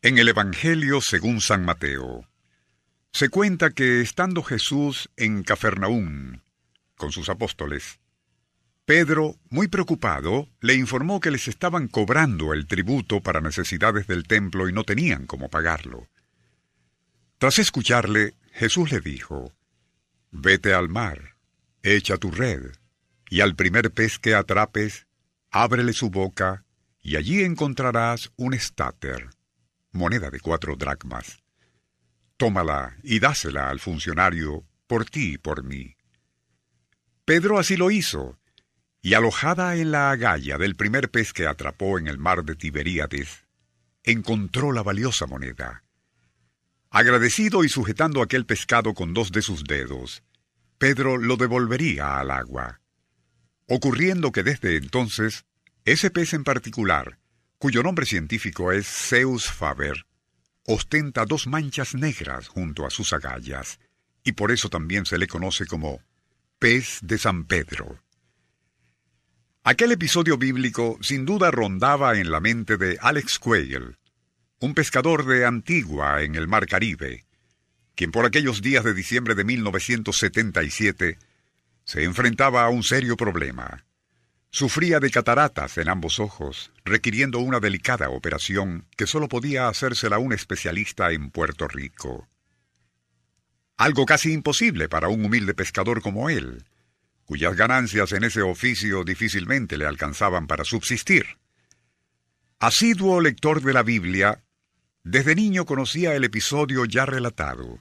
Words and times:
En 0.00 0.16
el 0.16 0.28
Evangelio 0.28 1.00
según 1.00 1.40
San 1.40 1.64
Mateo, 1.64 2.24
se 3.10 3.30
cuenta 3.30 3.70
que 3.70 4.00
estando 4.00 4.44
Jesús 4.44 5.10
en 5.16 5.42
Cafarnaún 5.42 6.44
con 6.96 7.10
sus 7.10 7.28
apóstoles, 7.28 7.98
Pedro, 8.84 9.34
muy 9.50 9.66
preocupado, 9.66 10.48
le 10.60 10.74
informó 10.74 11.18
que 11.18 11.32
les 11.32 11.48
estaban 11.48 11.88
cobrando 11.88 12.54
el 12.54 12.68
tributo 12.68 13.20
para 13.20 13.40
necesidades 13.40 14.06
del 14.06 14.22
templo 14.28 14.68
y 14.68 14.72
no 14.72 14.84
tenían 14.84 15.26
cómo 15.26 15.50
pagarlo. 15.50 16.06
Tras 17.38 17.58
escucharle, 17.58 18.34
Jesús 18.52 18.92
le 18.92 19.00
dijo, 19.00 19.52
Vete 20.30 20.74
al 20.74 20.88
mar, 20.88 21.34
echa 21.82 22.18
tu 22.18 22.30
red, 22.30 22.70
y 23.28 23.40
al 23.40 23.56
primer 23.56 23.90
pez 23.90 24.20
que 24.20 24.36
atrapes, 24.36 25.08
ábrele 25.50 25.92
su 25.92 26.08
boca, 26.08 26.64
y 27.02 27.16
allí 27.16 27.42
encontrarás 27.42 28.30
un 28.36 28.54
estáter 28.54 29.30
moneda 29.92 30.30
de 30.30 30.40
cuatro 30.40 30.76
dracmas. 30.76 31.42
Tómala 32.36 32.96
y 33.02 33.18
dásela 33.18 33.70
al 33.70 33.80
funcionario 33.80 34.64
por 34.86 35.04
ti 35.04 35.34
y 35.34 35.38
por 35.38 35.64
mí. 35.64 35.96
Pedro 37.24 37.58
así 37.58 37.76
lo 37.76 37.90
hizo, 37.90 38.38
y 39.02 39.14
alojada 39.14 39.76
en 39.76 39.90
la 39.90 40.10
agalla 40.10 40.58
del 40.58 40.76
primer 40.76 41.10
pez 41.10 41.32
que 41.32 41.46
atrapó 41.46 41.98
en 41.98 42.08
el 42.08 42.18
mar 42.18 42.44
de 42.44 42.56
Tiberíades, 42.56 43.44
encontró 44.02 44.72
la 44.72 44.82
valiosa 44.82 45.26
moneda. 45.26 45.84
Agradecido 46.90 47.64
y 47.64 47.68
sujetando 47.68 48.22
aquel 48.22 48.46
pescado 48.46 48.94
con 48.94 49.12
dos 49.12 49.30
de 49.30 49.42
sus 49.42 49.64
dedos, 49.64 50.22
Pedro 50.78 51.18
lo 51.18 51.36
devolvería 51.36 52.18
al 52.18 52.30
agua, 52.30 52.80
ocurriendo 53.66 54.32
que 54.32 54.42
desde 54.42 54.76
entonces 54.76 55.44
ese 55.84 56.10
pez 56.10 56.32
en 56.32 56.44
particular 56.44 57.18
cuyo 57.58 57.82
nombre 57.82 58.06
científico 58.06 58.72
es 58.72 58.86
Zeus 58.86 59.50
faber, 59.50 60.06
ostenta 60.64 61.24
dos 61.26 61.46
manchas 61.46 61.94
negras 61.94 62.46
junto 62.46 62.86
a 62.86 62.90
sus 62.90 63.12
agallas, 63.12 63.80
y 64.22 64.32
por 64.32 64.52
eso 64.52 64.68
también 64.68 65.06
se 65.06 65.18
le 65.18 65.26
conoce 65.26 65.66
como 65.66 66.00
pez 66.58 66.98
de 67.02 67.18
San 67.18 67.44
Pedro. 67.44 68.00
Aquel 69.64 69.92
episodio 69.92 70.38
bíblico 70.38 70.98
sin 71.00 71.24
duda 71.24 71.50
rondaba 71.50 72.18
en 72.18 72.30
la 72.30 72.40
mente 72.40 72.76
de 72.76 72.96
Alex 73.00 73.38
Quayle, 73.38 73.96
un 74.60 74.74
pescador 74.74 75.26
de 75.26 75.44
Antigua 75.44 76.22
en 76.22 76.36
el 76.36 76.48
Mar 76.48 76.66
Caribe, 76.66 77.26
quien 77.94 78.12
por 78.12 78.24
aquellos 78.24 78.62
días 78.62 78.84
de 78.84 78.94
diciembre 78.94 79.34
de 79.34 79.44
1977 79.44 81.18
se 81.84 82.04
enfrentaba 82.04 82.64
a 82.64 82.68
un 82.68 82.82
serio 82.82 83.16
problema. 83.16 83.84
Sufría 84.50 84.98
de 84.98 85.10
cataratas 85.10 85.76
en 85.76 85.88
ambos 85.88 86.18
ojos, 86.18 86.72
requiriendo 86.84 87.38
una 87.38 87.60
delicada 87.60 88.08
operación 88.08 88.86
que 88.96 89.06
solo 89.06 89.28
podía 89.28 89.68
hacérsela 89.68 90.18
un 90.18 90.32
especialista 90.32 91.12
en 91.12 91.30
Puerto 91.30 91.68
Rico. 91.68 92.28
Algo 93.76 94.06
casi 94.06 94.32
imposible 94.32 94.88
para 94.88 95.08
un 95.08 95.24
humilde 95.24 95.54
pescador 95.54 96.00
como 96.00 96.30
él, 96.30 96.64
cuyas 97.26 97.54
ganancias 97.56 98.12
en 98.12 98.24
ese 98.24 98.40
oficio 98.40 99.04
difícilmente 99.04 99.76
le 99.76 99.86
alcanzaban 99.86 100.46
para 100.46 100.64
subsistir. 100.64 101.26
Asiduo 102.58 103.20
lector 103.20 103.62
de 103.62 103.72
la 103.74 103.82
Biblia, 103.82 104.42
desde 105.04 105.34
niño 105.34 105.66
conocía 105.66 106.14
el 106.14 106.24
episodio 106.24 106.86
ya 106.86 107.04
relatado 107.04 107.80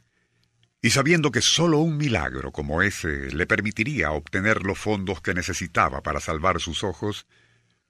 y 0.87 0.89
sabiendo 0.89 1.33
que 1.33 1.41
sólo 1.41 1.79
un 1.79 1.97
milagro 1.97 2.53
como 2.53 2.81
ese 2.81 3.29
le 3.35 3.45
permitiría 3.45 4.11
obtener 4.11 4.63
los 4.63 4.79
fondos 4.79 5.19
que 5.19 5.33
necesitaba 5.33 6.01
para 6.01 6.21
salvar 6.21 6.61
sus 6.61 6.81
ojos, 6.81 7.27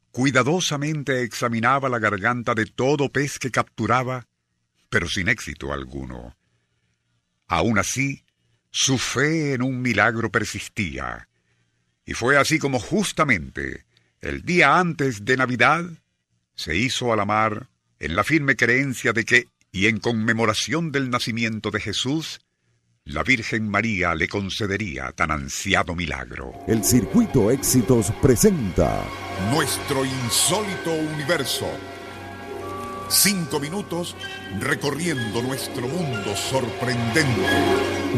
cuidadosamente 0.09 1.21
examinaba 1.21 1.89
la 1.89 1.99
garganta 1.99 2.55
de 2.55 2.65
todo 2.65 3.11
pez 3.11 3.37
que 3.37 3.51
capturaba, 3.51 4.25
pero 4.89 5.07
sin 5.07 5.27
éxito 5.27 5.71
alguno. 5.71 6.35
Aún 7.45 7.77
así, 7.77 8.25
su 8.71 8.97
fe 8.97 9.53
en 9.53 9.61
un 9.61 9.79
milagro 9.79 10.31
persistía, 10.31 11.29
y 12.03 12.15
fue 12.15 12.35
así 12.35 12.57
como 12.57 12.79
justamente 12.79 13.85
el 14.21 14.41
día 14.41 14.79
antes 14.79 15.23
de 15.23 15.37
Navidad 15.37 15.85
se 16.55 16.75
hizo 16.75 17.13
a 17.13 17.15
la 17.15 17.25
mar 17.25 17.69
en 17.99 18.15
la 18.15 18.23
firme 18.23 18.55
creencia 18.55 19.13
de 19.13 19.23
que, 19.23 19.49
y 19.71 19.85
en 19.85 19.99
conmemoración 19.99 20.91
del 20.91 21.11
nacimiento 21.11 21.69
de 21.69 21.79
Jesús, 21.79 22.39
la 23.09 23.23
Virgen 23.23 23.69
María 23.69 24.13
le 24.15 24.27
concedería 24.27 25.13
tan 25.15 25.31
ansiado 25.31 25.95
milagro. 25.95 26.51
El 26.67 26.83
Circuito 26.83 27.51
Éxitos 27.51 28.11
presenta 28.21 29.01
Nuestro 29.53 30.03
insólito 30.03 30.91
universo. 30.91 31.67
Cinco 33.07 33.61
minutos 33.61 34.15
recorriendo 34.59 35.41
nuestro 35.41 35.87
mundo 35.87 36.35
sorprendente. 36.35 37.41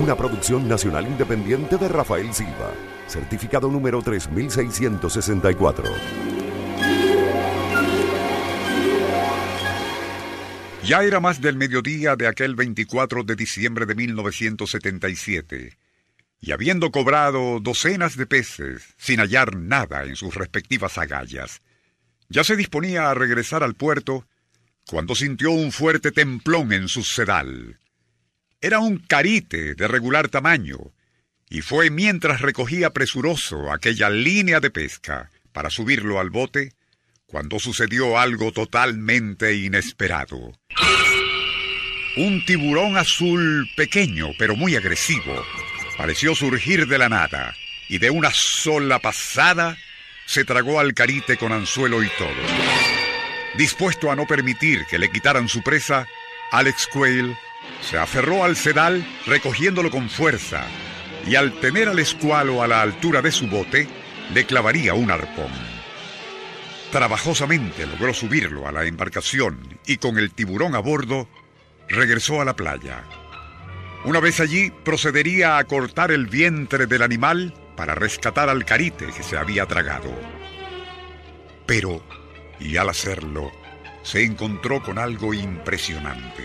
Una 0.01 0.15
producción 0.15 0.67
nacional 0.67 1.05
independiente 1.05 1.77
de 1.77 1.87
Rafael 1.87 2.33
Silva. 2.33 2.71
Certificado 3.07 3.69
número 3.69 4.01
3664. 4.01 6.38
Ya 10.83 11.03
era 11.03 11.19
más 11.19 11.41
del 11.41 11.55
mediodía 11.55 12.15
de 12.15 12.27
aquel 12.27 12.55
24 12.55 13.23
de 13.23 13.35
diciembre 13.35 13.85
de 13.85 13.95
1977, 13.95 15.77
y 16.41 16.51
habiendo 16.51 16.89
cobrado 16.91 17.59
docenas 17.59 18.15
de 18.15 18.25
peces 18.25 18.95
sin 18.97 19.19
hallar 19.19 19.55
nada 19.55 20.05
en 20.05 20.15
sus 20.15 20.33
respectivas 20.35 20.97
agallas, 20.97 21.61
ya 22.29 22.43
se 22.43 22.55
disponía 22.55 23.09
a 23.09 23.13
regresar 23.13 23.63
al 23.63 23.75
puerto 23.75 24.25
cuando 24.87 25.15
sintió 25.15 25.51
un 25.51 25.71
fuerte 25.71 26.11
templón 26.11 26.71
en 26.73 26.87
su 26.87 27.03
sedal. 27.03 27.77
Era 28.61 28.79
un 28.79 28.97
carite 28.99 29.75
de 29.75 29.87
regular 29.87 30.29
tamaño, 30.29 30.79
y 31.49 31.61
fue 31.61 31.89
mientras 31.89 32.41
recogía 32.41 32.91
presuroso 32.91 33.71
aquella 33.71 34.09
línea 34.09 34.59
de 34.59 34.71
pesca 34.71 35.29
para 35.51 35.69
subirlo 35.69 36.19
al 36.19 36.29
bote 36.29 36.73
cuando 37.29 37.59
sucedió 37.59 38.17
algo 38.17 38.51
totalmente 38.51 39.55
inesperado. 39.55 40.53
Un 42.17 42.43
tiburón 42.45 42.97
azul 42.97 43.69
pequeño 43.75 44.29
pero 44.37 44.55
muy 44.55 44.75
agresivo 44.75 45.45
pareció 45.97 46.33
surgir 46.33 46.87
de 46.87 46.97
la 46.97 47.07
nada 47.07 47.55
y 47.87 47.99
de 47.99 48.09
una 48.09 48.31
sola 48.33 48.99
pasada 48.99 49.77
se 50.25 50.43
tragó 50.43 50.79
al 50.79 50.93
carite 50.93 51.37
con 51.37 51.51
anzuelo 51.51 52.03
y 52.03 52.09
todo. 52.17 52.29
Dispuesto 53.57 54.11
a 54.11 54.15
no 54.15 54.25
permitir 54.25 54.85
que 54.85 54.99
le 54.99 55.11
quitaran 55.11 55.47
su 55.47 55.61
presa, 55.61 56.07
Alex 56.51 56.87
Quayle 56.87 57.35
se 57.81 57.97
aferró 57.97 58.43
al 58.43 58.55
sedal 58.55 59.05
recogiéndolo 59.25 59.91
con 59.91 60.09
fuerza 60.09 60.65
y 61.27 61.35
al 61.35 61.59
tener 61.59 61.89
al 61.89 61.99
escualo 61.99 62.63
a 62.63 62.67
la 62.67 62.81
altura 62.81 63.21
de 63.21 63.31
su 63.31 63.47
bote, 63.47 63.87
le 64.33 64.45
clavaría 64.45 64.93
un 64.93 65.11
arpón. 65.11 65.78
Trabajosamente 66.91 67.85
logró 67.85 68.13
subirlo 68.13 68.67
a 68.67 68.71
la 68.71 68.85
embarcación 68.85 69.79
y 69.85 69.97
con 69.97 70.17
el 70.17 70.31
tiburón 70.31 70.73
a 70.73 70.79
bordo 70.79 71.29
regresó 71.87 72.41
a 72.41 72.45
la 72.45 72.55
playa. 72.55 73.03
Una 74.05 74.19
vez 74.19 74.39
allí 74.39 74.71
procedería 74.71 75.59
a 75.59 75.63
cortar 75.65 76.11
el 76.11 76.25
vientre 76.25 76.87
del 76.87 77.03
animal 77.03 77.53
para 77.75 77.93
rescatar 77.93 78.49
al 78.49 78.65
carite 78.65 79.07
que 79.07 79.21
se 79.21 79.37
había 79.37 79.67
tragado. 79.67 80.11
Pero, 81.67 82.03
y 82.59 82.77
al 82.77 82.89
hacerlo, 82.89 83.51
se 84.01 84.23
encontró 84.23 84.81
con 84.81 84.97
algo 84.97 85.33
impresionante. 85.35 86.43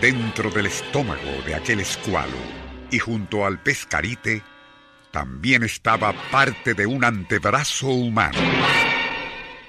Dentro 0.00 0.50
del 0.50 0.66
estómago 0.66 1.42
de 1.44 1.54
aquel 1.54 1.80
escualo 1.80 2.38
y 2.90 2.98
junto 2.98 3.44
al 3.44 3.62
pescarite 3.62 4.42
también 5.10 5.64
estaba 5.64 6.14
parte 6.30 6.72
de 6.72 6.86
un 6.86 7.04
antebrazo 7.04 7.88
humano 7.88 8.38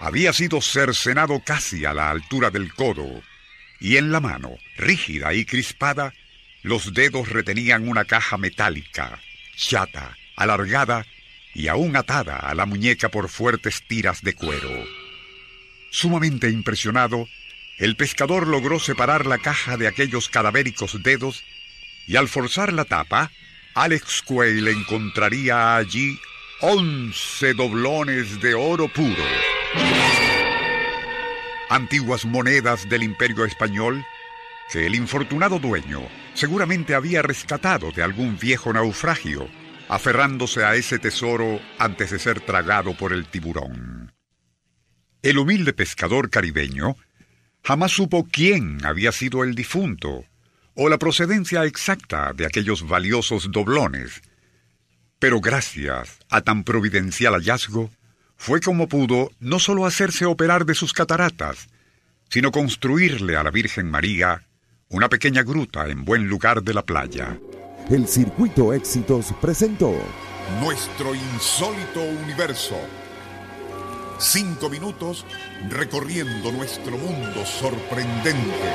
había 0.06 0.34
sido 0.34 0.62
cercenado 0.62 1.40
casi 1.44 1.84
a 1.84 1.92
la 1.92 2.12
altura 2.12 2.52
del 2.52 2.72
codo, 2.72 3.24
y 3.80 3.98
en 3.98 4.12
la 4.12 4.20
mano, 4.20 4.56
rígida 4.78 5.34
y 5.34 5.46
crispada, 5.46 6.14
los 6.62 6.94
dedos 6.94 7.30
retenían 7.30 7.88
una 7.88 8.06
caja 8.06 8.38
metálica, 8.38 9.20
chata, 9.56 10.16
alargada 10.36 11.08
y 11.56 11.70
aún 11.70 11.96
atada 11.96 12.38
a 12.38 12.54
la 12.54 12.68
muñeca 12.68 13.10
por 13.10 13.30
fuertes 13.30 13.82
tiras 13.88 14.22
de 14.22 14.36
cuero. 14.36 14.70
Sumamente 15.90 16.52
impresionado, 16.52 17.28
el 17.80 17.96
pescador 17.96 18.46
logró 18.46 18.80
separar 18.80 19.26
la 19.26 19.40
caja 19.40 19.76
de 19.76 19.88
aquellos 19.88 20.30
cadavéricos 20.30 21.02
dedos 21.02 21.44
y 22.06 22.16
al 22.16 22.28
forzar 22.28 22.74
la 22.74 22.86
tapa, 22.86 23.32
Alex 23.74 24.22
Quayle 24.22 24.70
encontraría 24.70 25.78
allí 25.78 26.20
once 26.62 27.56
doblones 27.56 28.40
de 28.40 28.54
oro 28.54 28.88
puro. 28.88 29.55
Antiguas 31.70 32.26
monedas 32.26 32.88
del 32.88 33.04
imperio 33.04 33.46
español 33.46 34.06
que 34.72 34.86
el 34.86 34.96
infortunado 34.96 35.60
dueño 35.60 36.02
seguramente 36.34 36.96
había 36.96 37.22
rescatado 37.22 37.92
de 37.92 38.04
algún 38.04 38.38
viejo 38.38 38.74
naufragio, 38.74 39.48
aferrándose 39.88 40.64
a 40.64 40.76
ese 40.76 41.00
tesoro 41.00 41.60
antes 41.78 42.12
de 42.12 42.20
ser 42.20 42.42
tragado 42.42 42.96
por 42.96 43.14
el 43.14 43.26
tiburón. 43.28 44.14
El 45.22 45.38
humilde 45.38 45.74
pescador 45.74 46.30
caribeño 46.30 46.98
jamás 47.64 47.92
supo 47.92 48.28
quién 48.32 48.86
había 48.86 49.12
sido 49.12 49.44
el 49.44 49.56
difunto 49.56 50.26
o 50.76 50.90
la 50.90 50.98
procedencia 50.98 51.66
exacta 51.66 52.34
de 52.34 52.46
aquellos 52.46 52.88
valiosos 52.88 53.52
doblones, 53.52 54.22
pero 55.20 55.42
gracias 55.42 56.20
a 56.30 56.42
tan 56.42 56.64
providencial 56.64 57.34
hallazgo, 57.34 57.90
fue 58.38 58.60
como 58.62 58.88
pudo 58.88 59.32
no 59.40 59.60
solo 59.60 59.86
hacerse 59.86 60.26
operar 60.26 60.66
de 60.66 60.76
sus 60.76 60.94
cataratas, 60.94 61.68
sino 62.30 62.52
construirle 62.52 63.36
a 63.36 63.44
la 63.44 63.52
Virgen 63.52 63.90
María 63.90 64.44
una 64.90 65.10
pequeña 65.10 65.44
gruta 65.44 65.88
en 65.88 66.06
buen 66.06 66.28
lugar 66.28 66.64
de 66.64 66.74
la 66.74 66.84
playa. 66.84 67.40
El 67.90 68.08
Circuito 68.08 68.74
Éxitos 68.74 69.34
presentó 69.42 69.94
Nuestro 70.62 71.14
insólito 71.14 72.02
universo. 72.24 72.80
Cinco 74.18 74.70
minutos 74.70 75.26
recorriendo 75.70 76.52
nuestro 76.52 76.98
mundo 76.98 77.46
sorprendente. 77.46 78.74